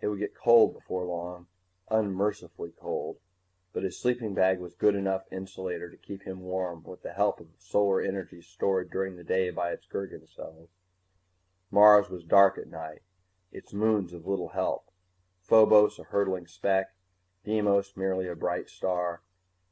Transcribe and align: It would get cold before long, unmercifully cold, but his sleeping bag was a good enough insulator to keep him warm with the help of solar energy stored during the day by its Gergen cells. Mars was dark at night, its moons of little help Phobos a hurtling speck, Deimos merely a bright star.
It 0.00 0.06
would 0.06 0.20
get 0.20 0.36
cold 0.36 0.74
before 0.74 1.04
long, 1.04 1.48
unmercifully 1.90 2.70
cold, 2.70 3.18
but 3.72 3.82
his 3.82 3.98
sleeping 3.98 4.32
bag 4.32 4.60
was 4.60 4.74
a 4.74 4.76
good 4.76 4.94
enough 4.94 5.24
insulator 5.32 5.90
to 5.90 5.96
keep 5.96 6.22
him 6.22 6.38
warm 6.42 6.84
with 6.84 7.02
the 7.02 7.12
help 7.14 7.40
of 7.40 7.48
solar 7.58 8.00
energy 8.00 8.42
stored 8.42 8.90
during 8.92 9.16
the 9.16 9.24
day 9.24 9.50
by 9.50 9.72
its 9.72 9.84
Gergen 9.88 10.24
cells. 10.28 10.70
Mars 11.72 12.08
was 12.08 12.22
dark 12.22 12.58
at 12.58 12.68
night, 12.68 13.02
its 13.50 13.72
moons 13.74 14.12
of 14.12 14.24
little 14.24 14.50
help 14.50 14.88
Phobos 15.40 15.98
a 15.98 16.04
hurtling 16.04 16.46
speck, 16.46 16.94
Deimos 17.42 17.96
merely 17.96 18.28
a 18.28 18.36
bright 18.36 18.68
star. 18.68 19.22